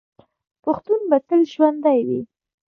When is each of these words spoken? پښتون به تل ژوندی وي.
پښتون 0.63 1.01
به 1.09 1.17
تل 1.27 1.41
ژوندی 1.53 2.01
وي. 2.07 2.21